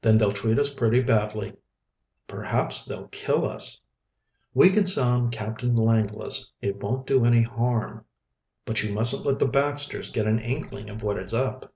"Then 0.00 0.18
they'll 0.18 0.32
treat 0.32 0.58
us 0.58 0.74
pretty 0.74 1.00
badly." 1.00 1.52
"Perhaps 2.26 2.84
they'll 2.86 3.06
kill 3.10 3.46
us." 3.48 3.80
"We 4.54 4.70
can 4.70 4.88
sound 4.88 5.30
Captain 5.30 5.72
Langless 5.72 6.52
it 6.60 6.82
won't 6.82 7.06
do 7.06 7.24
any 7.24 7.42
harm." 7.44 8.06
"But 8.64 8.82
you 8.82 8.92
mustn't 8.92 9.24
let 9.24 9.38
the 9.38 9.46
Baxters 9.46 10.10
get 10.10 10.26
an 10.26 10.40
inkling 10.40 10.90
of 10.90 11.04
what 11.04 11.16
is 11.16 11.32
up." 11.32 11.72